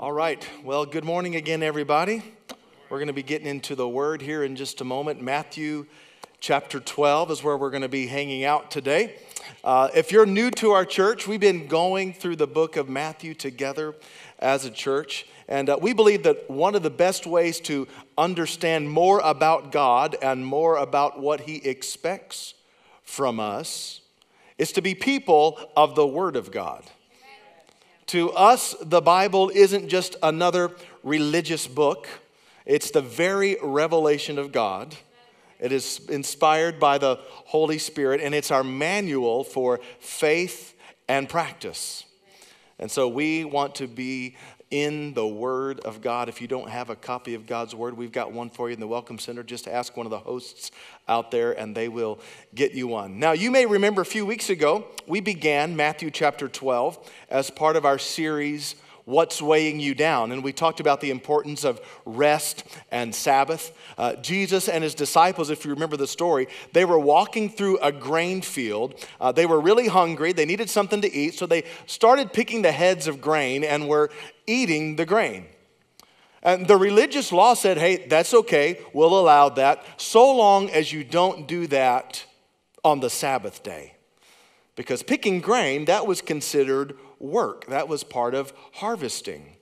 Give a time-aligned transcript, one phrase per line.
[0.00, 0.48] All right.
[0.62, 2.22] Well, good morning again, everybody.
[2.88, 5.20] We're going to be getting into the word here in just a moment.
[5.20, 5.86] Matthew
[6.38, 9.16] chapter 12 is where we're going to be hanging out today.
[9.64, 13.34] Uh, if you're new to our church, we've been going through the book of Matthew
[13.34, 13.96] together
[14.38, 15.26] as a church.
[15.48, 20.14] And uh, we believe that one of the best ways to understand more about God
[20.22, 22.54] and more about what He expects
[23.02, 24.00] from us
[24.58, 26.84] is to be people of the Word of God.
[28.08, 32.08] To us, the Bible isn't just another religious book,
[32.64, 34.96] it's the very revelation of God.
[35.60, 40.74] It is inspired by the Holy Spirit, and it's our manual for faith
[41.06, 42.04] and practice.
[42.78, 44.36] And so we want to be
[44.70, 46.28] in the Word of God.
[46.28, 48.80] If you don't have a copy of God's Word, we've got one for you in
[48.80, 49.42] the Welcome Center.
[49.42, 50.70] Just ask one of the hosts
[51.08, 52.18] out there and they will
[52.54, 53.18] get you one.
[53.18, 56.98] Now, you may remember a few weeks ago, we began Matthew chapter 12
[57.30, 58.74] as part of our series
[59.08, 60.32] what's weighing you down.
[60.32, 63.72] And we talked about the importance of rest and Sabbath.
[63.96, 67.90] Uh, Jesus and his disciples, if you remember the story, they were walking through a
[67.90, 68.94] grain field.
[69.18, 70.34] Uh, they were really hungry.
[70.34, 71.34] They needed something to eat.
[71.34, 74.10] So they started picking the heads of grain and were
[74.46, 75.46] eating the grain.
[76.42, 81.02] And the religious law said, hey, that's okay, we'll allow that, so long as you
[81.02, 82.24] don't do that
[82.84, 83.94] on the Sabbath day.
[84.76, 87.66] Because picking grain, that was considered work.
[87.66, 89.56] That was part of harvesting.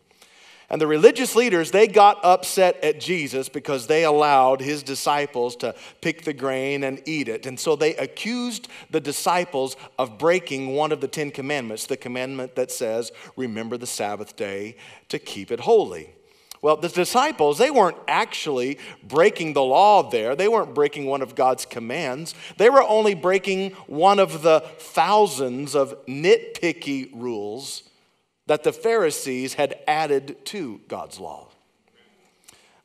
[0.69, 5.77] And the religious leaders, they got upset at Jesus because they allowed his disciples to
[6.01, 7.47] pick the grain and eat it.
[7.47, 12.57] And so they accused the disciples of breaking one of the Ten Commandments, the commandment
[12.57, 14.77] that says, Remember the Sabbath day
[15.09, 16.16] to keep it holy.
[16.63, 20.35] Well, the disciples, they weren't actually breaking the law there.
[20.35, 22.35] They weren't breaking one of God's commands.
[22.57, 27.83] They were only breaking one of the thousands of nitpicky rules
[28.47, 31.49] that the Pharisees had added to God's law.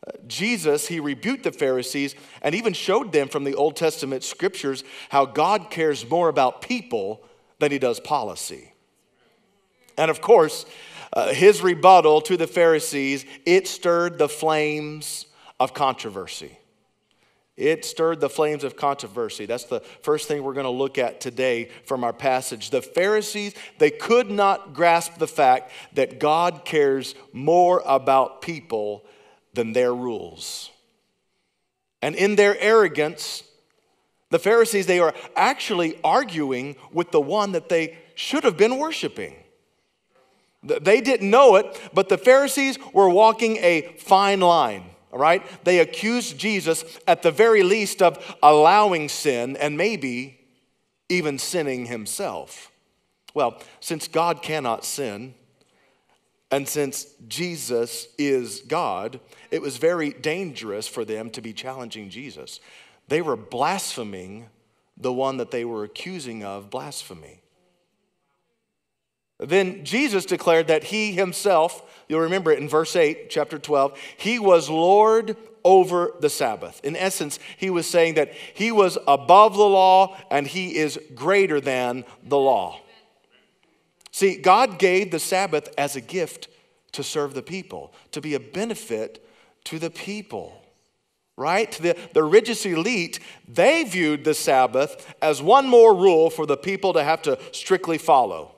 [0.06, 4.84] Uh, Jesus, he rebuked the Pharisees and even showed them from the Old Testament scriptures
[5.10, 7.22] how God cares more about people
[7.60, 8.74] than he does policy.
[9.98, 10.66] And of course,
[11.14, 15.26] uh, his rebuttal to the Pharisees, it stirred the flames
[15.60, 16.58] of controversy.
[17.58, 19.46] It stirred the flames of controversy.
[19.46, 22.70] That's the first thing we're going to look at today from our passage.
[22.70, 29.06] The Pharisees, they could not grasp the fact that God cares more about people
[29.54, 30.72] than their rules.
[32.02, 33.44] And in their arrogance,
[34.30, 39.36] the Pharisees, they are actually arguing with the one that they should have been worshiping.
[40.64, 44.84] They didn't know it, but the Pharisees were walking a fine line.
[45.12, 45.44] All right?
[45.64, 50.40] They accused Jesus at the very least of allowing sin and maybe
[51.10, 52.72] even sinning himself.
[53.34, 55.34] Well, since God cannot sin,
[56.52, 59.20] and since Jesus is God,
[59.52, 62.60] it was very dangerous for them to be challenging Jesus.
[63.08, 64.50] They were blaspheming
[64.98, 67.41] the one that they were accusing of blasphemy.
[69.42, 74.38] Then Jesus declared that he himself, you'll remember it in verse 8, chapter 12, he
[74.38, 76.80] was Lord over the Sabbath.
[76.84, 81.60] In essence, he was saying that he was above the law and he is greater
[81.60, 82.80] than the law.
[84.12, 86.48] See, God gave the Sabbath as a gift
[86.92, 89.26] to serve the people, to be a benefit
[89.66, 90.62] to the people
[91.38, 91.72] right?
[91.72, 96.94] The, the religious elite, they viewed the Sabbath as one more rule for the people
[96.94, 98.54] to have to strictly follow.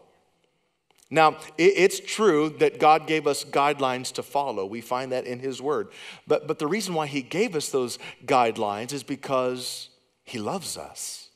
[1.14, 4.66] Now, it's true that God gave us guidelines to follow.
[4.66, 5.90] We find that in His Word.
[6.26, 9.90] But, but the reason why He gave us those guidelines is because
[10.24, 11.30] He loves us.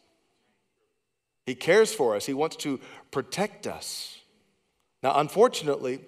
[1.46, 2.80] He cares for us, He wants to
[3.12, 4.18] protect us.
[5.04, 6.00] Now, unfortunately,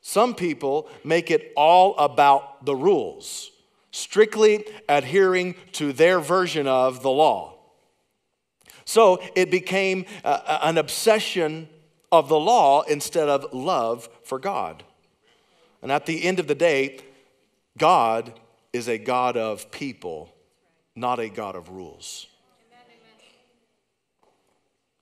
[0.00, 3.50] some people make it all about the rules,
[3.90, 7.58] strictly adhering to their version of the law.
[8.84, 11.68] So it became uh, an obsession
[12.10, 14.84] of the law instead of love for God.
[15.82, 17.00] And at the end of the day,
[17.76, 18.38] God
[18.72, 20.34] is a God of people,
[20.96, 22.26] not a God of rules.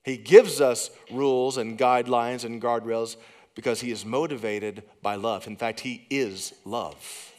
[0.03, 3.17] He gives us rules and guidelines and guardrails
[3.55, 5.47] because he is motivated by love.
[5.47, 7.33] In fact, he is love.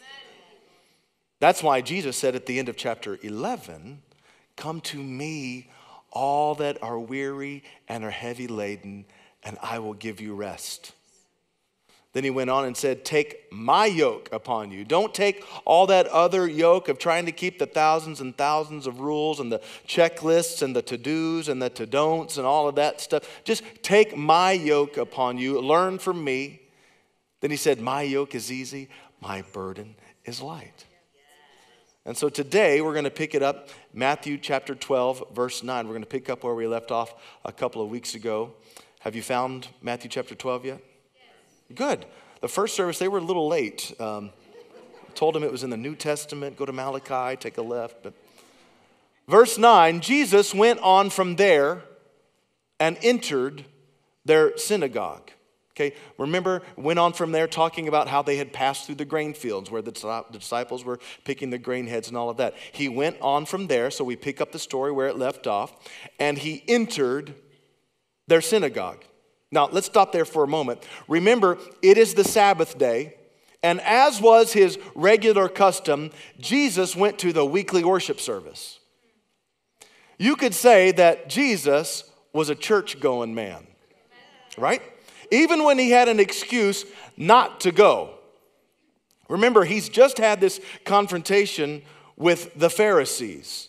[1.40, 4.02] That's why Jesus said at the end of chapter 11,
[4.56, 5.70] Come to me,
[6.10, 9.06] all that are weary and are heavy laden,
[9.42, 10.92] and I will give you rest.
[12.14, 14.84] Then he went on and said, Take my yoke upon you.
[14.84, 19.00] Don't take all that other yoke of trying to keep the thousands and thousands of
[19.00, 22.76] rules and the checklists and the to dos and the to don'ts and all of
[22.76, 23.28] that stuff.
[23.44, 25.60] Just take my yoke upon you.
[25.60, 26.62] Learn from me.
[27.40, 28.88] Then he said, My yoke is easy,
[29.20, 29.94] my burden
[30.24, 30.86] is light.
[32.04, 35.86] And so today we're going to pick it up, Matthew chapter 12, verse 9.
[35.86, 37.14] We're going to pick up where we left off
[37.44, 38.54] a couple of weeks ago.
[39.00, 40.80] Have you found Matthew chapter 12 yet?
[41.14, 41.76] Yes.
[41.76, 42.06] Good.
[42.40, 43.94] The first service, they were a little late.
[44.00, 44.30] Um,
[45.14, 46.56] told them it was in the New Testament.
[46.56, 48.02] Go to Malachi, take a left.
[48.02, 48.14] But
[49.28, 51.82] verse 9 Jesus went on from there
[52.80, 53.64] and entered
[54.24, 55.30] their synagogue.
[55.76, 59.32] Okay, remember, went on from there talking about how they had passed through the grain
[59.32, 59.92] fields where the
[60.32, 62.54] disciples were picking the grain heads and all of that.
[62.72, 65.72] He went on from there, so we pick up the story where it left off,
[66.18, 67.36] and he entered
[68.28, 69.04] their synagogue.
[69.50, 70.86] Now, let's stop there for a moment.
[71.08, 73.14] Remember, it is the Sabbath day,
[73.62, 78.78] and as was his regular custom, Jesus went to the weekly worship service.
[80.18, 83.66] You could say that Jesus was a church going man,
[84.56, 84.82] right?
[85.30, 86.84] even when he had an excuse
[87.16, 88.14] not to go.
[89.28, 91.82] Remember, he's just had this confrontation
[92.16, 93.68] with the Pharisees.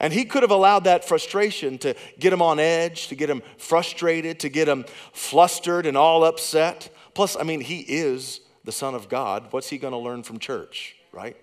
[0.00, 3.42] And he could have allowed that frustration to get him on edge, to get him
[3.58, 6.88] frustrated, to get him flustered and all upset.
[7.12, 9.48] Plus, I mean, he is the Son of God.
[9.50, 11.36] What's he going to learn from church, right?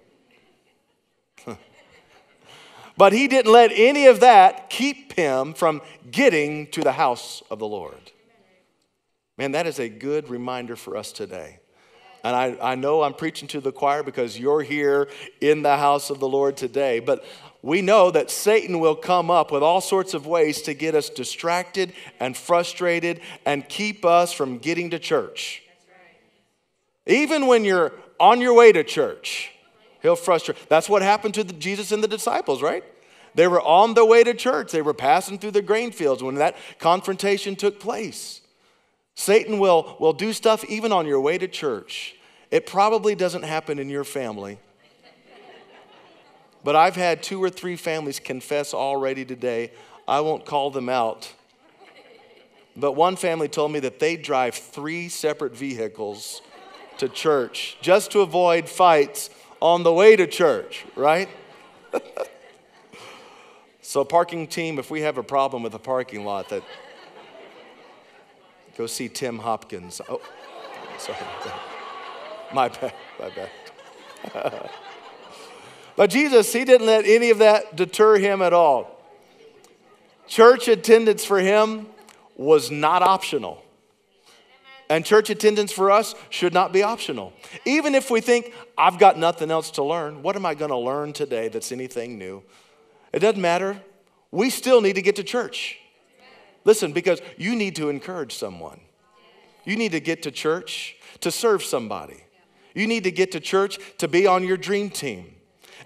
[2.98, 7.60] but he didn't let any of that keep him from getting to the house of
[7.60, 8.12] the Lord.
[9.38, 11.60] Man, that is a good reminder for us today.
[12.24, 15.08] And I, I know I'm preaching to the choir because you're here
[15.40, 17.00] in the house of the Lord today.
[17.00, 17.24] But
[17.62, 21.10] we know that Satan will come up with all sorts of ways to get us
[21.10, 25.64] distracted and frustrated and keep us from getting to church.
[27.06, 29.52] Even when you're on your way to church,
[30.02, 30.58] he'll frustrate.
[30.70, 32.84] That's what happened to the, Jesus and the disciples, right?
[33.36, 34.72] They were on their way to church.
[34.72, 38.42] They were passing through the grain fields when that confrontation took place.
[39.16, 42.16] Satan will, will do stuff even on your way to church.
[42.52, 44.60] It probably doesn't happen in your family.
[46.64, 49.72] But I've had two or three families confess already today.
[50.08, 51.34] I won't call them out.
[52.76, 56.42] But one family told me that they drive three separate vehicles
[57.00, 59.30] to church just to avoid fights
[59.62, 61.30] on the way to church, right?
[63.82, 66.64] so, parking team, if we have a problem with a parking lot that
[68.78, 70.02] Go see Tim Hopkins.
[70.08, 70.22] Oh,
[71.00, 71.18] sorry.
[72.54, 72.94] My bad.
[73.20, 73.32] My
[74.34, 74.70] bad.
[75.98, 79.04] but Jesus, he didn't let any of that deter him at all.
[80.28, 81.88] Church attendance for him
[82.36, 83.62] was not optional.
[84.90, 87.34] And church attendance for us should not be optional.
[87.66, 90.78] Even if we think, I've got nothing else to learn, what am I going to
[90.78, 92.44] learn today that's anything new?
[93.12, 93.82] It doesn't matter.
[94.32, 95.80] We still need to get to church.
[96.64, 98.80] Listen, because you need to encourage someone.
[99.66, 102.24] You need to get to church to serve somebody.
[102.76, 105.34] You need to get to church to be on your dream team.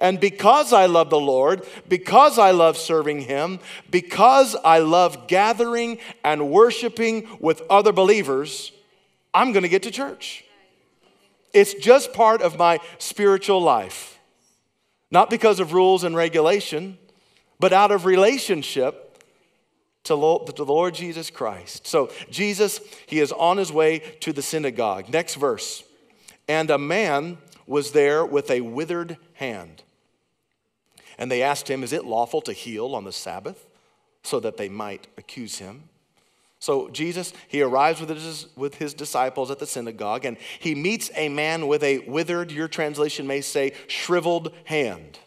[0.01, 3.59] And because I love the Lord, because I love serving Him,
[3.92, 8.71] because I love gathering and worshiping with other believers,
[9.31, 10.44] I'm going to get to church.
[11.53, 14.18] It's just part of my spiritual life.
[15.12, 16.97] Not because of rules and regulation,
[17.59, 19.24] but out of relationship
[20.06, 21.86] to the Lord Jesus Christ.
[21.86, 25.09] So, Jesus, he is on his way to the synagogue.
[25.09, 25.83] Next verse.
[26.47, 27.37] And a man
[27.68, 29.83] was there with a withered hand.
[31.21, 33.68] And they asked him, Is it lawful to heal on the Sabbath?
[34.23, 35.83] So that they might accuse him.
[36.57, 41.11] So, Jesus, he arrives with his, with his disciples at the synagogue and he meets
[41.13, 45.19] a man with a withered, your translation may say, shriveled hand.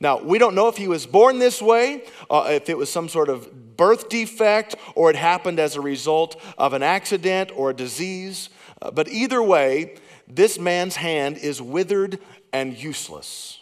[0.00, 3.10] Now, we don't know if he was born this way, uh, if it was some
[3.10, 7.74] sort of birth defect, or it happened as a result of an accident or a
[7.74, 8.48] disease.
[8.80, 12.18] Uh, but either way, this man's hand is withered
[12.50, 13.60] and useless.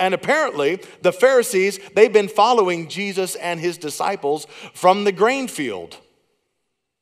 [0.00, 5.98] And apparently, the Pharisees, they've been following Jesus and his disciples from the grain field.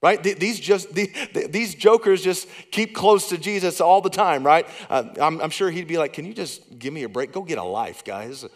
[0.03, 0.23] Right?
[0.23, 4.67] These, just, these jokers just keep close to Jesus all the time, right?
[4.89, 7.33] Uh, I'm, I'm sure he'd be like, Can you just give me a break?
[7.33, 8.45] Go get a life, guys.
[8.45, 8.51] I'm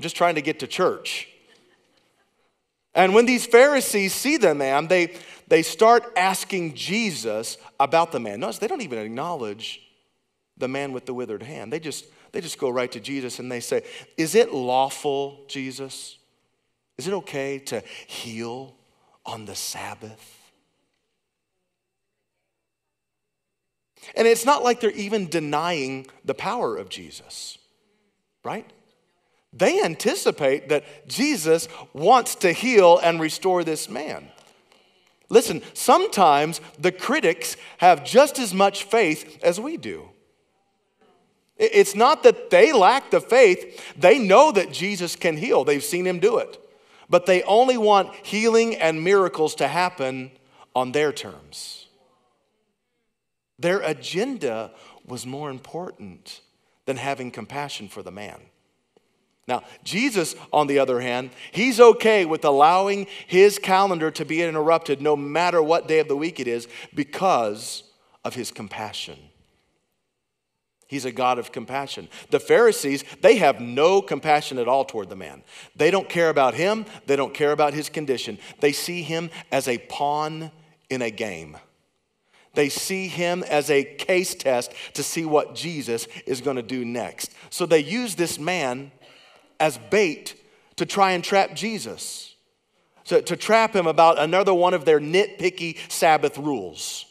[0.00, 1.28] just trying to get to church.
[2.94, 5.14] And when these Pharisees see the man, they,
[5.48, 8.40] they start asking Jesus about the man.
[8.40, 9.82] Notice they don't even acknowledge
[10.56, 11.70] the man with the withered hand.
[11.70, 13.82] They just, they just go right to Jesus and they say,
[14.18, 16.18] Is it lawful, Jesus?
[16.98, 18.74] Is it okay to heal
[19.24, 20.52] on the Sabbath?
[24.14, 27.56] And it's not like they're even denying the power of Jesus,
[28.44, 28.70] right?
[29.54, 34.28] They anticipate that Jesus wants to heal and restore this man.
[35.30, 40.10] Listen, sometimes the critics have just as much faith as we do.
[41.58, 46.06] It's not that they lack the faith, they know that Jesus can heal, they've seen
[46.06, 46.58] him do it.
[47.08, 50.32] But they only want healing and miracles to happen
[50.74, 51.86] on their terms.
[53.58, 54.72] Their agenda
[55.06, 56.40] was more important
[56.84, 58.40] than having compassion for the man.
[59.48, 65.00] Now, Jesus, on the other hand, he's okay with allowing his calendar to be interrupted
[65.00, 67.84] no matter what day of the week it is because
[68.24, 69.16] of his compassion.
[70.88, 72.08] He's a God of compassion.
[72.30, 75.42] The Pharisees, they have no compassion at all toward the man.
[75.74, 78.38] They don't care about him, they don't care about his condition.
[78.60, 80.52] They see him as a pawn
[80.88, 81.56] in a game.
[82.54, 86.84] They see him as a case test to see what Jesus is going to do
[86.84, 87.32] next.
[87.50, 88.92] So they use this man
[89.60, 90.40] as bait
[90.76, 92.34] to try and trap Jesus,
[93.04, 97.06] so to trap him about another one of their nitpicky Sabbath rules.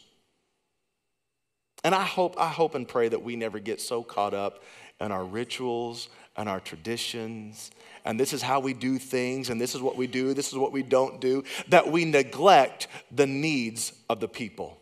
[1.86, 4.64] And I hope, I hope and pray that we never get so caught up
[5.00, 7.70] in our rituals and our traditions
[8.06, 10.54] and this is how we do things, and this is what we do, this is
[10.54, 14.78] what we don't do, that we neglect the needs of the people.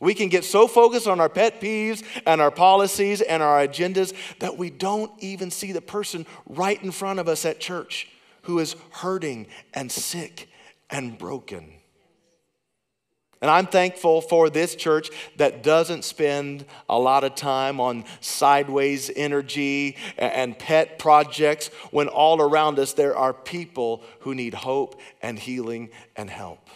[0.00, 4.12] We can get so focused on our pet peeves and our policies and our agendas
[4.40, 8.08] that we don't even see the person right in front of us at church
[8.42, 10.48] who is hurting and sick
[10.90, 11.74] and broken.
[13.42, 19.10] And I'm thankful for this church that doesn't spend a lot of time on sideways
[19.14, 25.40] energy and pet projects when all around us there are people who need hope and
[25.40, 26.70] healing and help.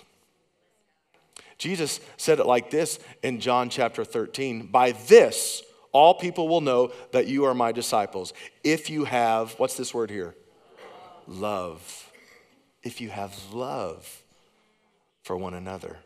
[1.57, 6.91] Jesus said it like this in John chapter 13 By this, all people will know
[7.13, 8.35] that you are my disciples.
[8.65, 10.35] If you have, what's this word here?
[11.29, 12.11] Love.
[12.83, 14.25] If you have love
[15.23, 15.99] for one another.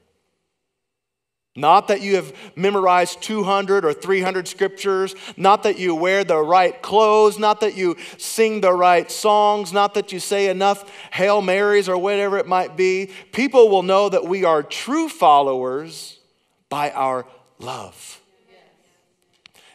[1.56, 6.80] Not that you have memorized 200 or 300 scriptures, not that you wear the right
[6.80, 11.88] clothes, not that you sing the right songs, not that you say enough Hail Marys
[11.88, 13.10] or whatever it might be.
[13.32, 16.20] People will know that we are true followers
[16.68, 17.26] by our
[17.58, 18.20] love.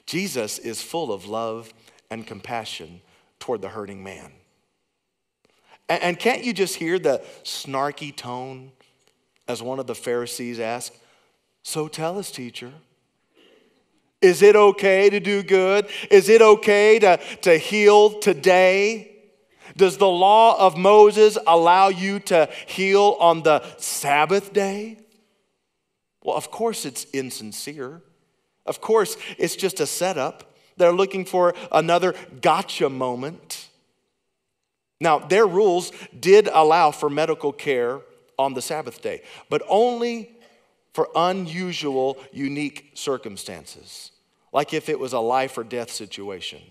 [0.06, 1.74] Jesus is full of love
[2.10, 3.02] and compassion
[3.40, 4.32] toward the hurting man.
[5.90, 8.72] And can't you just hear the snarky tone
[9.48, 10.98] as one of the Pharisees asked?
[11.68, 12.72] So tell us, teacher.
[14.22, 15.88] Is it okay to do good?
[16.12, 19.12] Is it okay to, to heal today?
[19.76, 25.00] Does the law of Moses allow you to heal on the Sabbath day?
[26.22, 28.04] Well, of course it's insincere.
[28.68, 30.56] Of course it's just a setup.
[30.78, 33.70] They're looking for another gotcha moment.
[35.02, 38.02] Now, their rules did allow for medical care
[38.38, 40.35] on the Sabbath day, but only
[40.96, 44.12] for unusual, unique circumstances,
[44.54, 46.62] like if it was a life or death situation.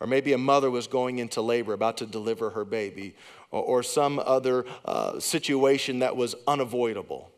[0.00, 3.14] Or maybe a mother was going into labor, about to deliver her baby,
[3.50, 7.30] or, or some other uh, situation that was unavoidable.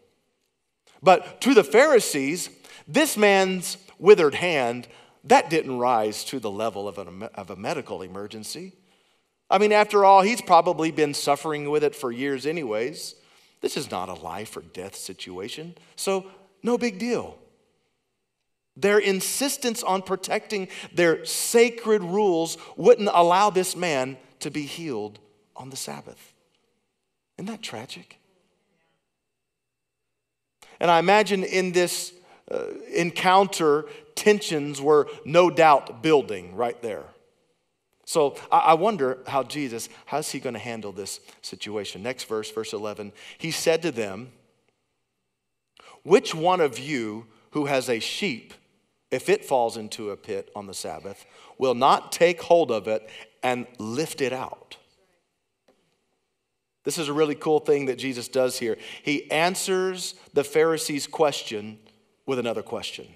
[1.02, 2.50] But to the Pharisees,
[2.87, 4.87] this man's withered hand,
[5.25, 8.75] that didn't rise to the level of, an, of a medical emergency.
[9.50, 13.17] I mean, after all, he's probably been suffering with it for years, anyways.
[13.62, 16.26] This is not a life or death situation, so
[16.62, 17.38] no big deal.
[18.76, 25.19] Their insistence on protecting their sacred rules wouldn't allow this man to be healed
[25.57, 26.33] on the Sabbath.
[27.38, 28.19] Isn't that tragic?
[30.81, 32.12] And I imagine in this
[32.50, 37.04] uh, encounter, tensions were no doubt building right there.
[38.12, 42.02] So I wonder how Jesus, how's he going to handle this situation?
[42.02, 43.11] Next verse, verse 11.
[43.38, 44.33] He said to them,
[46.02, 48.52] Which one of you who has a sheep,
[49.11, 51.25] if it falls into a pit on the Sabbath,
[51.57, 53.09] will not take hold of it
[53.42, 54.76] and lift it out?
[56.85, 58.76] This is a really cool thing that Jesus does here.
[59.02, 61.78] He answers the Pharisees' question
[62.26, 63.07] with another question,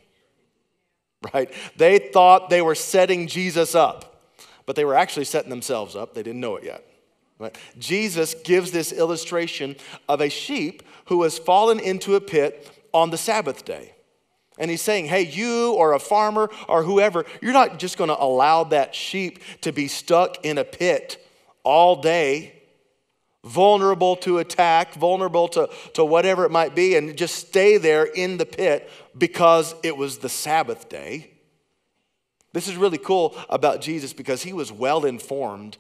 [1.35, 1.53] right?
[1.77, 4.15] They thought they were setting Jesus up
[4.67, 6.15] but they were actually setting themselves up.
[6.15, 6.85] They didn't know it yet.
[7.39, 7.57] Right?
[7.79, 9.77] Jesus gives this illustration
[10.09, 13.93] of a sheep who has fallen into a pit on the Sabbath day.
[14.59, 18.23] And he's saying, hey, you or a farmer or whoever, you're not just going to
[18.23, 21.23] allow that sheep to be stuck in a pit
[21.63, 22.63] all day,
[23.45, 28.39] vulnerable to attack, vulnerable to, to whatever it might be, and just stay there in
[28.39, 31.36] the pit because it was the Sabbath day.
[32.57, 35.77] This is really cool about Jesus because he was well informed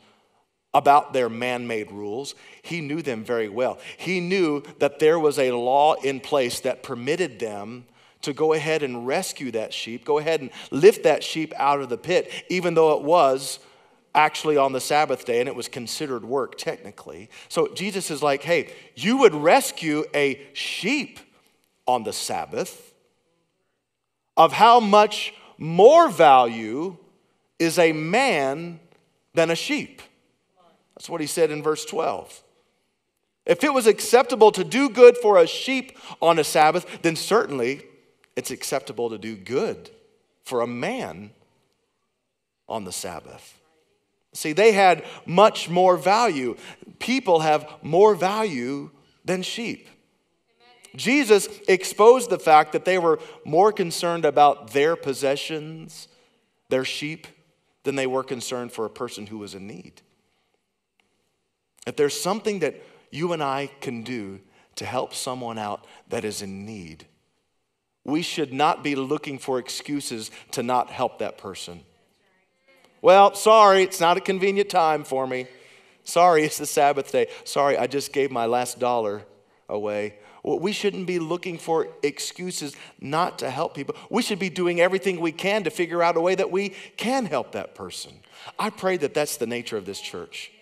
[0.74, 2.34] about their man made rules.
[2.60, 3.78] He knew them very well.
[3.96, 7.86] He knew that there was a law in place that permitted them
[8.20, 11.88] to go ahead and rescue that sheep, go ahead and lift that sheep out of
[11.88, 13.58] the pit, even though it was
[14.14, 17.30] actually on the Sabbath day and it was considered work technically.
[17.48, 21.20] So Jesus is like, hey, you would rescue a sheep
[21.86, 22.92] on the Sabbath.
[24.36, 26.96] Of how much more value
[27.58, 28.80] is a man
[29.34, 30.02] than a sheep?
[30.96, 32.42] That's what he said in verse 12.
[33.44, 37.82] If it was acceptable to do good for a sheep on a Sabbath, then certainly
[38.34, 39.90] it's acceptable to do good
[40.44, 41.30] for a man
[42.68, 43.60] on the Sabbath.
[44.32, 46.56] See, they had much more value.
[46.98, 48.90] People have more value
[49.24, 49.88] than sheep.
[50.96, 56.08] Jesus exposed the fact that they were more concerned about their possessions,
[56.68, 57.26] their sheep,
[57.84, 60.02] than they were concerned for a person who was in need.
[61.86, 64.40] If there's something that you and I can do
[64.74, 67.06] to help someone out that is in need,
[68.04, 71.82] we should not be looking for excuses to not help that person.
[73.02, 75.46] Well, sorry, it's not a convenient time for me.
[76.04, 77.28] Sorry, it's the Sabbath day.
[77.44, 79.22] Sorry, I just gave my last dollar
[79.68, 80.14] away.
[80.46, 83.96] We shouldn't be looking for excuses not to help people.
[84.08, 87.26] We should be doing everything we can to figure out a way that we can
[87.26, 88.12] help that person.
[88.56, 90.52] I pray that that's the nature of this church,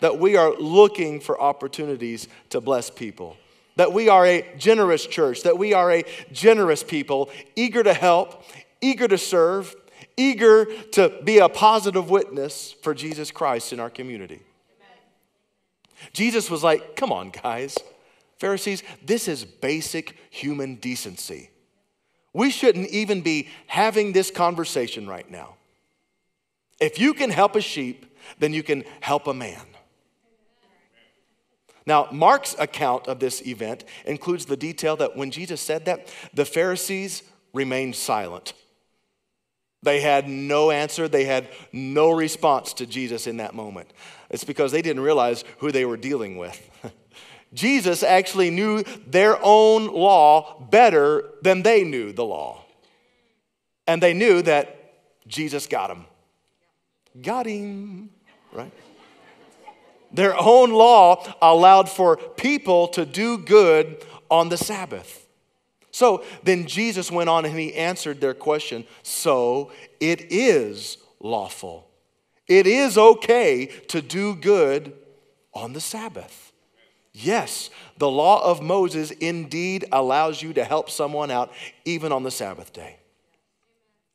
[0.00, 3.38] that we are looking for opportunities to bless people,
[3.76, 8.44] that we are a generous church, that we are a generous people, eager to help,
[8.82, 9.74] eager to serve,
[10.18, 14.42] eager to be a positive witness for Jesus Christ in our community.
[16.12, 17.78] Jesus was like, come on, guys.
[18.38, 21.50] Pharisees, this is basic human decency.
[22.32, 25.54] We shouldn't even be having this conversation right now.
[26.80, 29.62] If you can help a sheep, then you can help a man.
[31.86, 36.44] Now, Mark's account of this event includes the detail that when Jesus said that, the
[36.44, 37.22] Pharisees
[37.52, 38.54] remained silent.
[39.82, 43.92] They had no answer, they had no response to Jesus in that moment.
[44.30, 46.70] It's because they didn't realize who they were dealing with.
[47.54, 52.64] Jesus actually knew their own law better than they knew the law.
[53.86, 54.94] And they knew that
[55.26, 56.04] Jesus got him.
[57.22, 58.10] Got him,
[58.52, 58.72] right?
[60.12, 65.26] Their own law allowed for people to do good on the Sabbath.
[65.90, 68.84] So then Jesus went on and he answered their question.
[69.02, 71.88] So it is lawful.
[72.48, 74.92] It is okay to do good
[75.52, 76.52] on the Sabbath.
[77.16, 81.52] Yes, the law of Moses indeed allows you to help someone out
[81.84, 82.96] even on the Sabbath day.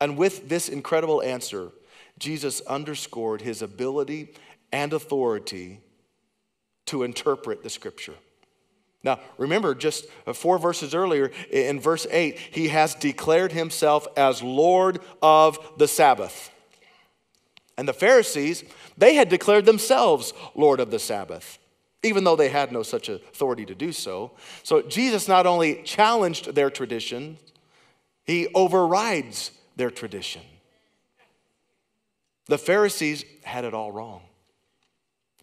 [0.01, 1.71] And with this incredible answer,
[2.19, 4.33] Jesus underscored his ability
[4.73, 5.79] and authority
[6.88, 8.15] to interpret the scripture.
[9.01, 14.99] Now, remember, just four verses earlier, in verse 8, he has declared himself as Lord
[15.21, 16.51] of the Sabbath.
[17.77, 18.65] And the Pharisees,
[18.97, 21.58] they had declared themselves Lord of the Sabbath
[22.03, 24.31] even though they had no such authority to do so.
[24.63, 27.38] So Jesus not only challenged their tradition,
[28.25, 30.41] he overrides their tradition.
[32.47, 34.21] The Pharisees had it all wrong.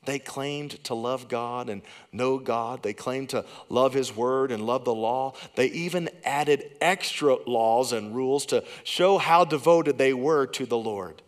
[0.06, 2.82] They claimed to love God and know God.
[2.82, 5.34] They claimed to love His Word and love the law.
[5.56, 10.78] They even added extra laws and rules to show how devoted they were to the
[10.78, 11.22] Lord.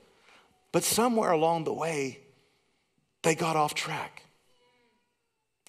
[0.70, 2.20] But somewhere along the way,
[3.22, 4.17] they got off track.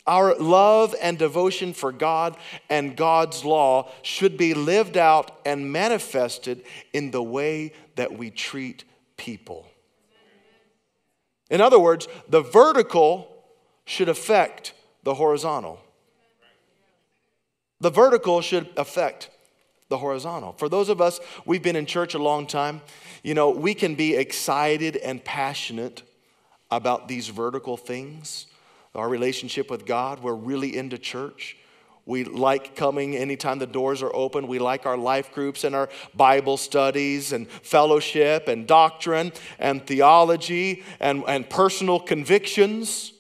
[0.10, 2.36] Our love and devotion for God
[2.68, 8.86] and God's law should be lived out and manifested in the way that we treat
[9.18, 9.68] people.
[11.52, 13.28] In other words, the vertical
[13.86, 15.80] should affect the horizontal.
[17.80, 19.30] The vertical should affect
[19.90, 20.54] the horizontal.
[20.54, 22.82] For those of us, we've been in church a long time,
[23.22, 26.02] you know, we can be excited and passionate
[26.72, 28.48] about these vertical things
[29.00, 30.22] our relationship with God.
[30.22, 31.58] We're really into church.
[32.06, 34.48] We like coming anytime the doors are open.
[34.48, 40.84] We like our life groups and our Bible studies and fellowship and doctrine and theology
[41.00, 43.14] and, and personal convictions.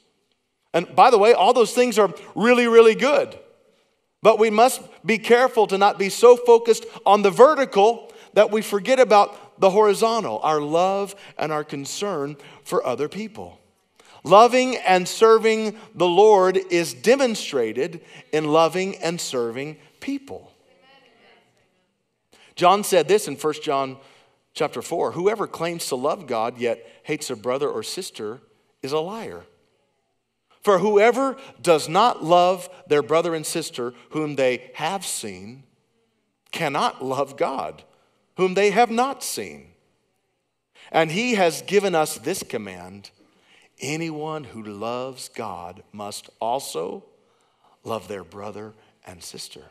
[0.74, 3.38] And by the way, all those things are really, really good.
[4.24, 8.64] But we must be careful to not be so focused on the vertical that we
[8.64, 13.59] forget about the horizontal, our love and our concern for other people.
[14.24, 18.02] Loving and serving the Lord is demonstrated
[18.32, 20.52] in loving and serving people.
[22.56, 23.98] John said this in 1 John
[24.54, 28.42] chapter 4 Whoever claims to love God yet hates a brother or sister
[28.82, 29.46] is a liar.
[30.62, 35.64] For whoever does not love their brother and sister whom they have seen
[36.52, 37.84] cannot love God,
[38.36, 39.68] whom they have not seen.
[40.92, 43.12] And he has given us this command
[43.80, 47.04] anyone who loves God must also
[47.84, 48.74] love their brother
[49.06, 49.64] and sister.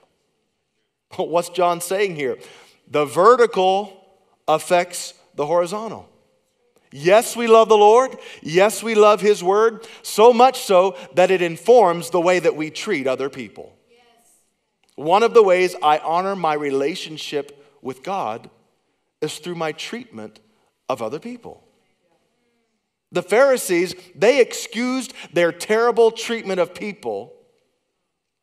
[1.16, 2.38] What's John saying here?
[2.90, 4.04] The vertical
[4.46, 6.08] affects the horizontal.
[6.90, 8.16] Yes, we love the Lord.
[8.42, 12.70] Yes, we love His Word, so much so that it informs the way that we
[12.70, 13.76] treat other people.
[13.90, 14.00] Yes.
[14.94, 18.48] One of the ways I honor my relationship with God
[19.20, 20.40] is through my treatment
[20.88, 21.62] of other people.
[23.10, 27.34] The Pharisees, they excused their terrible treatment of people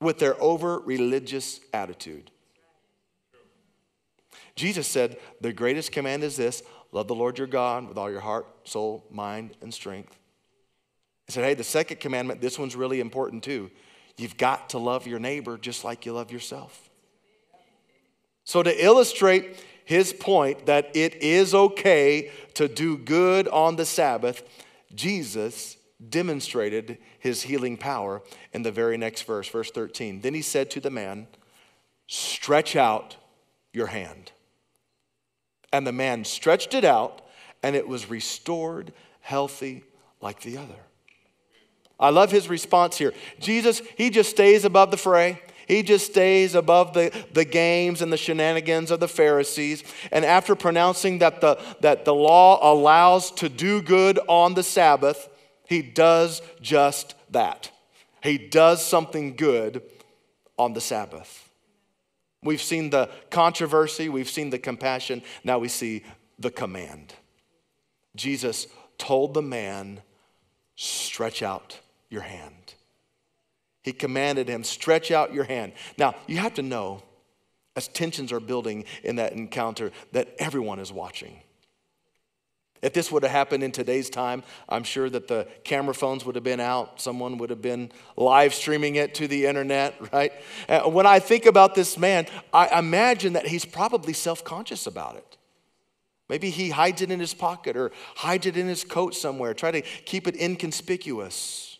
[0.02, 2.32] with their over religious attitude.
[4.56, 8.22] Jesus said, The greatest command is this love the Lord your God with all your
[8.22, 10.18] heart, soul, mind, and strength.
[11.28, 13.70] He said, Hey, the second commandment, this one's really important too.
[14.18, 16.90] You've got to love your neighbor just like you love yourself.
[18.46, 24.44] So, to illustrate his point that it is okay to do good on the Sabbath,
[24.94, 25.78] Jesus
[26.10, 28.22] demonstrated his healing power
[28.54, 30.22] in the very next verse, verse 13.
[30.22, 31.28] Then he said to the man,
[32.08, 33.18] Stretch out
[33.74, 34.32] your hand.
[35.72, 37.22] And the man stretched it out,
[37.64, 39.84] and it was restored, healthy
[40.22, 40.76] like the other.
[42.00, 43.14] I love his response here.
[43.40, 45.42] Jesus, he just stays above the fray.
[45.68, 49.84] He just stays above the, the games and the shenanigans of the Pharisees.
[50.12, 55.30] And after pronouncing that the, that the law allows to do good on the Sabbath,
[55.68, 57.72] he does just that.
[58.22, 59.82] He does something good
[60.58, 61.50] on the Sabbath.
[62.44, 66.04] We've seen the controversy, we've seen the compassion, now we see
[66.38, 67.14] the command.
[68.16, 70.02] Jesus told the man,
[70.76, 72.65] Stretch out your hand.
[73.86, 75.74] He commanded him, Stretch out your hand.
[75.96, 77.04] Now, you have to know,
[77.76, 81.40] as tensions are building in that encounter, that everyone is watching.
[82.82, 86.34] If this would have happened in today's time, I'm sure that the camera phones would
[86.34, 87.00] have been out.
[87.00, 90.34] Someone would have been live streaming it to the internet, right?
[90.68, 95.16] Uh, when I think about this man, I imagine that he's probably self conscious about
[95.16, 95.38] it.
[96.28, 99.70] Maybe he hides it in his pocket or hides it in his coat somewhere, try
[99.70, 101.75] to keep it inconspicuous,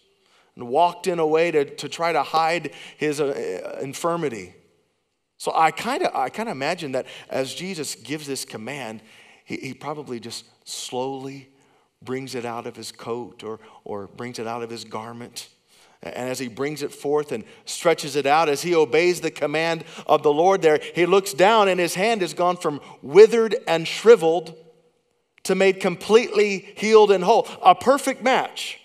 [0.56, 4.56] and walked in a way to, to try to hide his uh, infirmity.
[5.38, 9.02] So I kind of I kind of imagine that as Jesus gives this command,
[9.44, 11.50] he, he probably just slowly
[12.02, 15.50] brings it out of his coat or, or brings it out of his garment.
[16.04, 19.84] And as he brings it forth and stretches it out, as he obeys the command
[20.06, 23.88] of the Lord there, he looks down and his hand has gone from withered and
[23.88, 24.56] shriveled
[25.44, 27.48] to made completely healed and whole.
[27.64, 28.80] A perfect match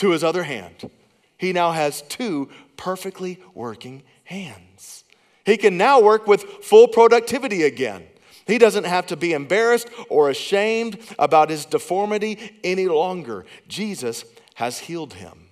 [0.00, 0.90] to his other hand.
[1.36, 5.04] He now has two perfectly working hands.
[5.44, 8.06] He can now work with full productivity again.
[8.46, 13.44] He doesn't have to be embarrassed or ashamed about his deformity any longer.
[13.68, 15.48] Jesus has healed him.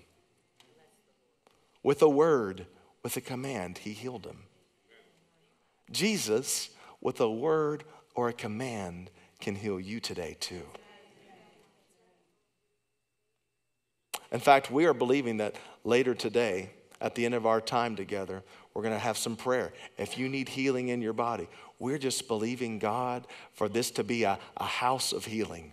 [1.83, 2.67] With a word,
[3.03, 4.45] with a command, he healed him.
[5.91, 6.71] Jesus,
[7.03, 7.85] with a word
[8.15, 10.63] or a command, can heal you today too.
[14.31, 18.43] In fact, we are believing that later today, at the end of our time together,
[18.75, 19.73] we're going to have some prayer.
[19.97, 24.25] If you need healing in your body, we're just believing God for this to be
[24.25, 25.73] a, a house of healing.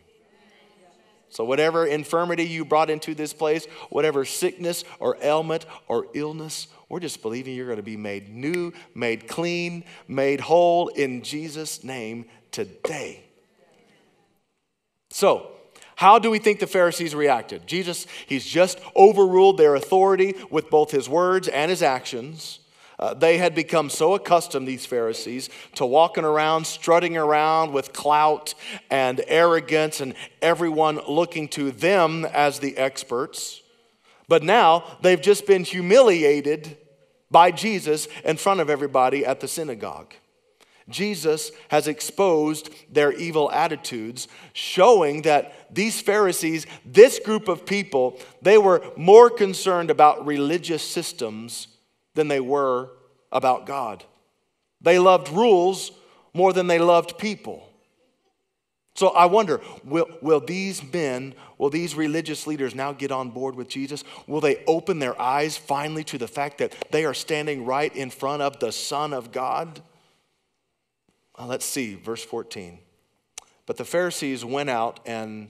[1.29, 7.01] So, whatever infirmity you brought into this place, whatever sickness or ailment or illness, we're
[7.01, 12.25] just believing you're going to be made new, made clean, made whole in Jesus' name
[12.51, 13.23] today.
[15.09, 15.51] So,
[15.95, 17.65] how do we think the Pharisees reacted?
[17.67, 22.59] Jesus, he's just overruled their authority with both his words and his actions.
[22.97, 28.53] Uh, they had become so accustomed, these Pharisees, to walking around, strutting around with clout
[28.89, 33.61] and arrogance, and everyone looking to them as the experts.
[34.27, 36.77] But now they've just been humiliated
[37.29, 40.13] by Jesus in front of everybody at the synagogue.
[40.87, 48.57] Jesus has exposed their evil attitudes, showing that these Pharisees, this group of people, they
[48.57, 51.67] were more concerned about religious systems
[52.13, 52.91] than they were
[53.31, 54.03] about God.
[54.81, 55.91] They loved rules
[56.33, 57.67] more than they loved people.
[58.95, 63.55] So I wonder will, will these men, will these religious leaders now get on board
[63.55, 64.03] with Jesus?
[64.25, 68.09] Will they open their eyes finally to the fact that they are standing right in
[68.09, 69.81] front of the Son of God?
[71.37, 72.79] Well, let's see, verse 14.
[73.65, 75.49] But the Pharisees went out and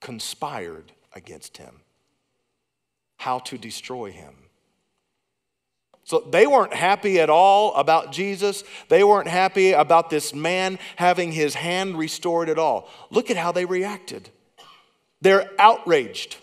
[0.00, 1.80] conspired against him.
[3.16, 4.34] how to destroy him.
[6.04, 8.64] So they weren't happy at all about Jesus.
[8.90, 12.90] They weren't happy about this man having his hand restored at all.
[13.10, 14.28] Look at how they reacted.
[15.22, 16.36] They're outraged.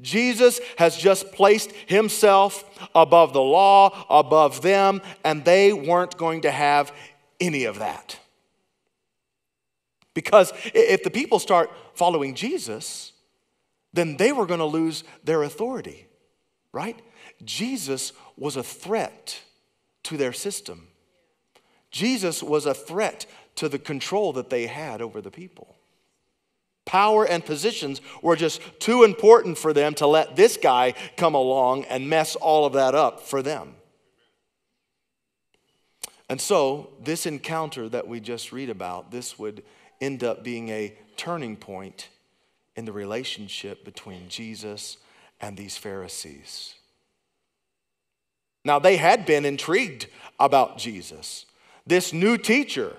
[0.00, 6.50] Jesus has just placed himself above the law, above them, and they weren't going to
[6.50, 6.92] have
[7.40, 8.18] any of that.
[10.14, 13.12] Because if the people start following Jesus,
[13.92, 16.06] then they were going to lose their authority,
[16.72, 16.98] right?
[17.44, 19.40] Jesus was a threat
[20.04, 20.88] to their system.
[21.90, 25.76] Jesus was a threat to the control that they had over the people.
[26.84, 31.84] Power and positions were just too important for them to let this guy come along
[31.84, 33.74] and mess all of that up for them.
[36.28, 39.62] And so, this encounter that we just read about, this would
[40.00, 42.08] end up being a turning point
[42.76, 44.96] in the relationship between Jesus
[45.40, 46.74] and these Pharisees.
[48.64, 50.06] Now, they had been intrigued
[50.40, 51.44] about Jesus,
[51.86, 52.96] this new teacher.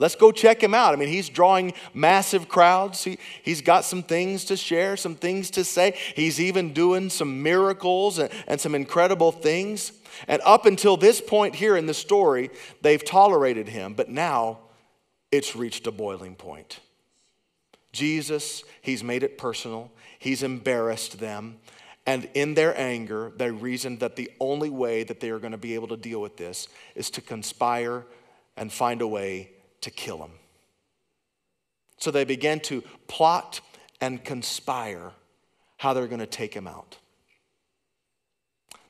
[0.00, 0.92] Let's go check him out.
[0.92, 3.02] I mean, he's drawing massive crowds.
[3.02, 5.98] He, he's got some things to share, some things to say.
[6.14, 9.92] He's even doing some miracles and, and some incredible things.
[10.26, 12.50] And up until this point here in the story,
[12.82, 14.58] they've tolerated him, but now
[15.30, 16.80] it's reached a boiling point.
[17.92, 21.58] Jesus, he's made it personal, he's embarrassed them.
[22.06, 25.58] And in their anger, they reasoned that the only way that they are going to
[25.58, 28.06] be able to deal with this is to conspire
[28.56, 29.50] and find a way
[29.82, 30.30] to kill him.
[31.98, 33.60] So they began to plot
[34.00, 35.12] and conspire
[35.76, 36.96] how they're going to take him out.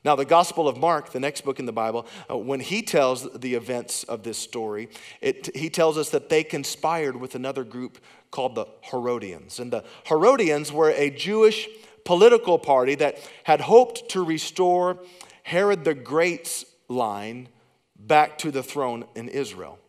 [0.03, 3.29] Now, the Gospel of Mark, the next book in the Bible, uh, when he tells
[3.33, 7.99] the events of this story, it, he tells us that they conspired with another group
[8.31, 9.59] called the Herodians.
[9.59, 11.67] And the Herodians were a Jewish
[12.05, 14.99] political party that had hoped to restore
[15.43, 17.49] Herod the Great's line
[17.97, 19.79] back to the throne in Israel.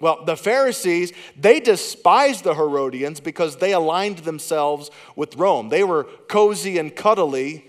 [0.00, 5.68] Well, the Pharisees, they despised the Herodians because they aligned themselves with Rome.
[5.68, 7.66] They were cozy and cuddly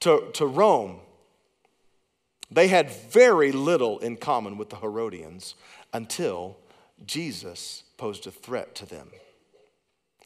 [0.00, 1.00] to, to Rome.
[2.50, 5.54] They had very little in common with the Herodians
[5.92, 6.56] until
[7.04, 9.10] Jesus posed a threat to them.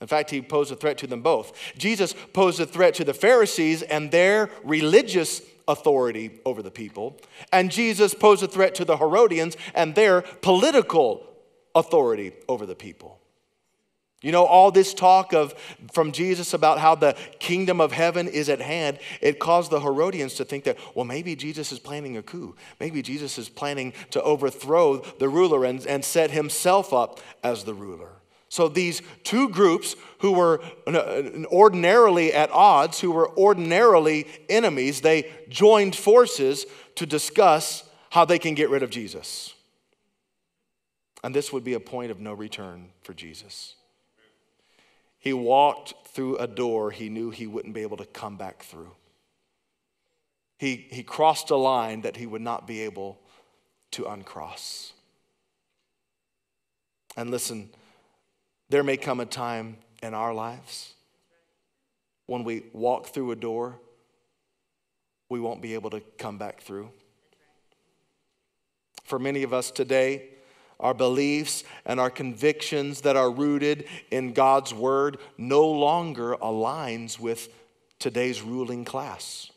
[0.00, 1.52] In fact, he posed a threat to them both.
[1.76, 7.16] Jesus posed a threat to the Pharisees and their religious authority over the people,
[7.52, 11.26] and Jesus posed a threat to the Herodians and their political
[11.74, 13.19] authority over the people.
[14.22, 15.54] You know, all this talk of
[15.92, 20.34] from Jesus about how the kingdom of heaven is at hand, it caused the Herodians
[20.34, 22.54] to think that, well, maybe Jesus is planning a coup.
[22.78, 27.72] Maybe Jesus is planning to overthrow the ruler and, and set himself up as the
[27.72, 28.10] ruler.
[28.50, 35.30] So these two groups who were uh, ordinarily at odds, who were ordinarily enemies, they
[35.48, 39.54] joined forces to discuss how they can get rid of Jesus.
[41.22, 43.76] And this would be a point of no return for Jesus.
[45.20, 48.90] He walked through a door he knew he wouldn't be able to come back through.
[50.58, 53.20] He, he crossed a line that he would not be able
[53.92, 54.92] to uncross.
[57.16, 57.70] And listen,
[58.68, 60.94] there may come a time in our lives
[62.26, 63.78] when we walk through a door
[65.28, 66.90] we won't be able to come back through.
[69.04, 70.28] For many of us today,
[70.80, 77.48] our beliefs and our convictions that are rooted in God's word no longer aligns with
[77.98, 79.50] today's ruling class.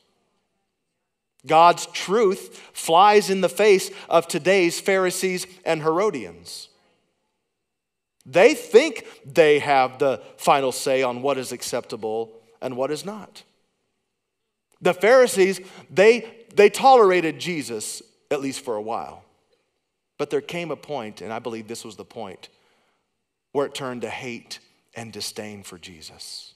[1.45, 6.69] God's truth flies in the face of today's Pharisees and Herodians.
[8.25, 12.31] They think they have the final say on what is acceptable
[12.61, 13.43] and what is not.
[14.81, 15.59] The Pharisees,
[15.89, 19.22] they, they tolerated Jesus, at least for a while.
[20.23, 22.47] But there came a point, and I believe this was the point,
[23.51, 24.59] where it turned to hate
[24.95, 26.53] and disdain for Jesus.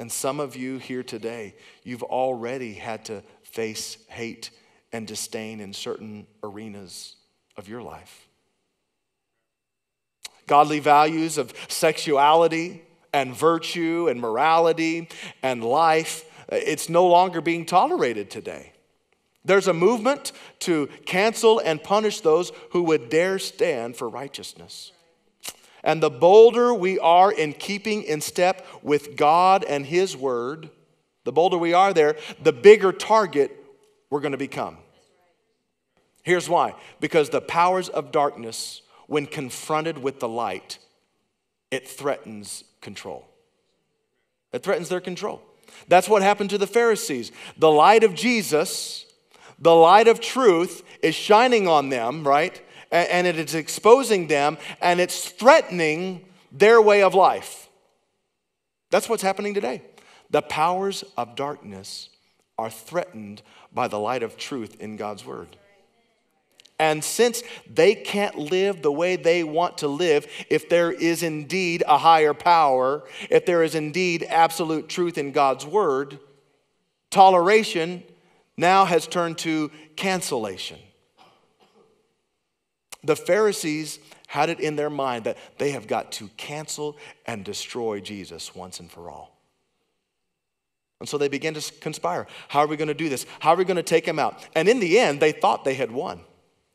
[0.00, 4.48] And some of you here today, you've already had to face hate
[4.90, 7.16] and disdain in certain arenas
[7.58, 8.26] of your life.
[10.46, 12.80] Godly values of sexuality
[13.12, 15.10] and virtue and morality
[15.42, 18.72] and life, it's no longer being tolerated today.
[19.46, 24.92] There's a movement to cancel and punish those who would dare stand for righteousness.
[25.84, 30.68] And the bolder we are in keeping in step with God and His Word,
[31.24, 33.56] the bolder we are there, the bigger target
[34.10, 34.78] we're going to become.
[36.24, 40.78] Here's why because the powers of darkness, when confronted with the light,
[41.70, 43.28] it threatens control.
[44.52, 45.40] It threatens their control.
[45.86, 47.30] That's what happened to the Pharisees.
[47.56, 49.05] The light of Jesus,
[49.58, 52.60] the light of truth, is shining on them, right?
[52.90, 57.68] And it is exposing them and it's threatening their way of life.
[58.90, 59.82] That's what's happening today.
[60.30, 62.08] The powers of darkness
[62.58, 63.42] are threatened
[63.72, 65.56] by the light of truth in God's word.
[66.78, 71.82] And since they can't live the way they want to live, if there is indeed
[71.86, 76.18] a higher power, if there is indeed absolute truth in God's word,
[77.10, 78.02] toleration
[78.56, 80.78] now has turned to cancellation.
[83.04, 88.00] The Pharisees had it in their mind that they have got to cancel and destroy
[88.00, 89.36] Jesus once and for all.
[90.98, 92.26] And so they began to conspire.
[92.48, 93.26] How are we going to do this?
[93.40, 94.46] How are we going to take him out?
[94.54, 96.22] And in the end, they thought they had won.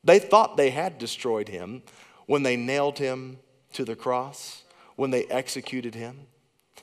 [0.03, 1.83] They thought they had destroyed him
[2.27, 3.39] when they nailed him
[3.73, 4.63] to the cross,
[4.95, 6.27] when they executed him.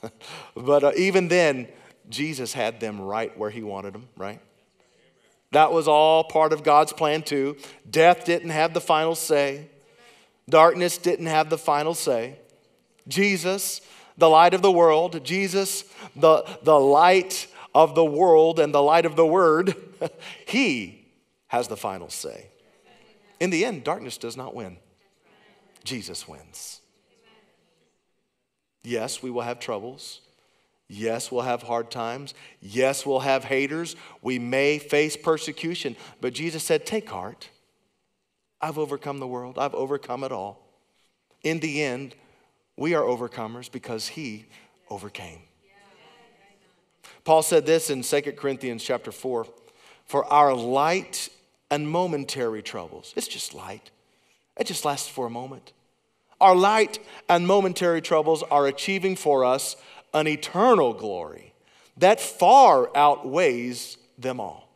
[0.55, 1.67] but uh, even then,
[2.09, 4.41] Jesus had them right where he wanted them, right?
[5.51, 7.57] That was all part of God's plan, too.
[7.89, 9.67] Death didn't have the final say,
[10.47, 12.37] darkness didn't have the final say.
[13.07, 13.81] Jesus,
[14.17, 15.83] the light of the world, Jesus,
[16.15, 19.75] the, the light of the world and the light of the word,
[20.47, 21.07] he
[21.47, 22.47] has the final say.
[23.39, 24.77] In the end, darkness does not win,
[25.83, 26.81] Jesus wins.
[28.83, 30.21] Yes, we will have troubles.
[30.91, 32.33] Yes, we'll have hard times.
[32.59, 33.95] Yes, we'll have haters.
[34.23, 35.95] We may face persecution.
[36.19, 37.49] But Jesus said, Take heart.
[38.59, 40.65] I've overcome the world, I've overcome it all.
[41.43, 42.15] In the end,
[42.75, 44.47] we are overcomers because He
[44.89, 45.43] overcame.
[47.23, 49.45] Paul said this in 2 Corinthians chapter 4
[50.05, 51.29] For our light
[51.69, 53.13] and momentary troubles.
[53.15, 53.91] It's just light,
[54.57, 55.71] it just lasts for a moment.
[56.41, 59.75] Our light and momentary troubles are achieving for us
[60.13, 61.53] an eternal glory
[61.97, 64.69] that far outweighs them all.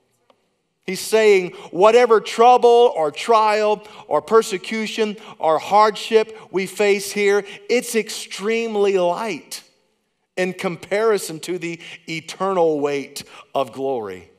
[0.86, 8.98] He's saying, whatever trouble or trial or persecution or hardship we face here, it's extremely
[8.98, 9.64] light
[10.36, 13.24] in comparison to the eternal weight
[13.56, 14.30] of glory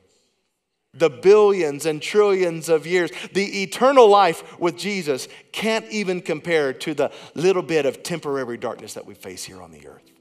[0.97, 3.11] the billions and trillions of years.
[3.33, 8.93] The eternal life with Jesus can't even compare to the little bit of temporary darkness
[8.93, 10.14] that we face here on the earth.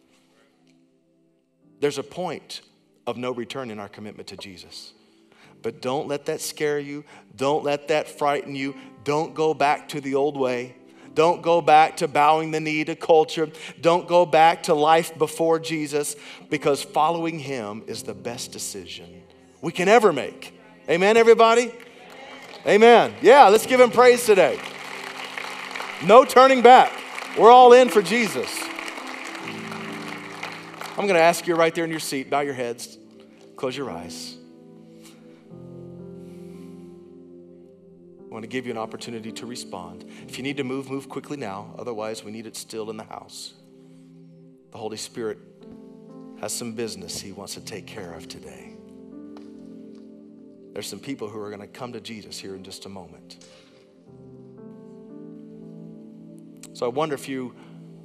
[1.84, 2.62] There's a point
[3.06, 4.94] of no return in our commitment to Jesus.
[5.60, 7.04] But don't let that scare you.
[7.36, 8.74] Don't let that frighten you.
[9.04, 10.76] Don't go back to the old way.
[11.14, 13.50] Don't go back to bowing the knee to culture.
[13.82, 16.16] Don't go back to life before Jesus
[16.48, 19.22] because following him is the best decision
[19.60, 20.58] we can ever make.
[20.88, 21.70] Amen, everybody?
[22.66, 23.12] Amen.
[23.20, 24.58] Yeah, let's give him praise today.
[26.02, 26.94] No turning back.
[27.36, 28.63] We're all in for Jesus.
[30.96, 32.98] I'm going to ask you right there in your seat, bow your heads,
[33.56, 34.36] close your eyes.
[38.20, 40.04] I want to give you an opportunity to respond.
[40.28, 41.74] If you need to move, move quickly now.
[41.80, 43.54] Otherwise, we need it still in the house.
[44.70, 45.38] The Holy Spirit
[46.40, 48.74] has some business He wants to take care of today.
[50.74, 53.44] There's some people who are going to come to Jesus here in just a moment.
[56.72, 57.54] So I wonder if you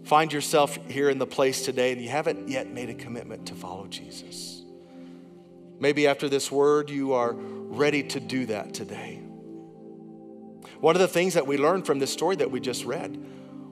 [0.10, 3.54] find yourself here in the place today and you haven't yet made a commitment to
[3.54, 4.64] follow Jesus.
[5.80, 9.18] Maybe after this word, you are ready to do that today.
[10.80, 13.24] One of the things that we learned from this story that we just read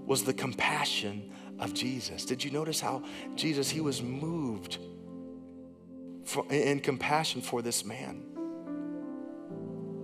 [0.05, 2.23] was the compassion of Jesus.
[2.23, 3.01] Did you notice how
[3.33, 4.77] Jesus, he was moved
[6.23, 8.21] for, in compassion for this man?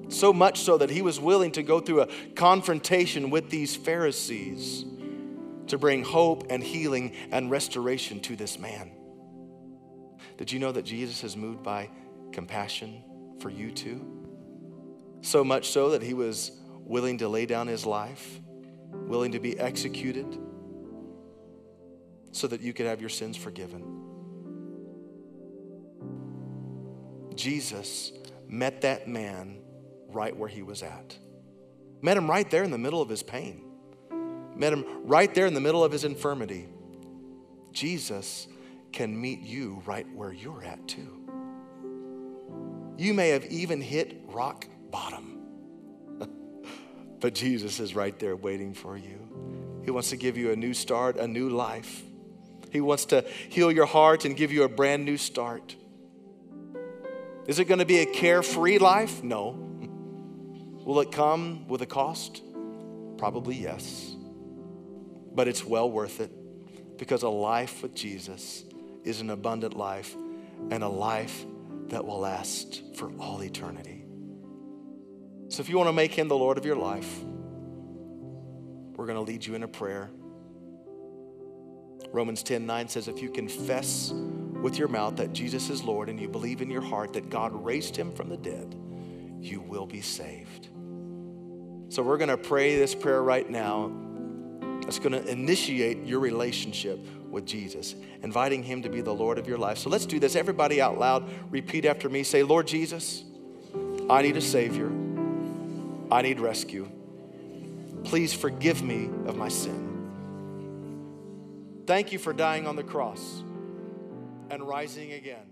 [0.07, 4.85] So much so that he was willing to go through a confrontation with these Pharisees
[5.67, 8.91] to bring hope and healing and restoration to this man.
[10.37, 11.89] Did you know that Jesus is moved by
[12.31, 13.03] compassion
[13.39, 14.05] for you too?
[15.21, 18.39] So much so that he was willing to lay down his life,
[18.91, 20.37] willing to be executed,
[22.31, 24.01] so that you could have your sins forgiven.
[27.35, 28.11] Jesus
[28.47, 29.59] met that man
[30.09, 31.17] right where he was at.
[32.01, 33.63] Met him right there in the middle of his pain.
[34.55, 36.67] Met him right there in the middle of his infirmity.
[37.71, 38.47] Jesus
[38.91, 41.19] can meet you right where you're at, too.
[42.97, 45.39] You may have even hit rock bottom,
[47.19, 49.81] but Jesus is right there waiting for you.
[49.83, 52.03] He wants to give you a new start, a new life.
[52.71, 55.75] He wants to heal your heart and give you a brand new start.
[57.47, 59.23] Is it going to be a carefree life?
[59.23, 59.49] No.
[60.85, 62.41] Will it come with a cost?
[63.17, 64.15] Probably yes.
[65.33, 66.31] But it's well worth it
[66.97, 68.63] because a life with Jesus
[69.03, 70.15] is an abundant life
[70.69, 71.45] and a life
[71.87, 74.05] that will last for all eternity.
[75.49, 77.23] So if you want to make him the Lord of your life,
[78.95, 80.09] we're going to lead you in a prayer.
[82.11, 84.11] Romans 10 9 says, If you confess
[84.61, 87.53] with your mouth that Jesus is Lord and you believe in your heart that God
[87.53, 88.75] raised him from the dead,
[89.39, 90.69] you will be saved.
[91.89, 93.91] So we're going to pray this prayer right now.
[94.87, 99.47] It's going to initiate your relationship with Jesus, inviting him to be the Lord of
[99.47, 99.77] your life.
[99.77, 100.35] So let's do this.
[100.35, 102.23] Everybody out loud, repeat after me.
[102.23, 103.23] Say, Lord Jesus,
[104.09, 104.91] I need a Savior.
[106.11, 106.89] I need rescue.
[108.03, 109.91] Please forgive me of my sin.
[111.87, 113.43] Thank you for dying on the cross
[114.49, 115.51] and rising again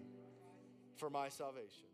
[0.98, 1.91] for my salvation.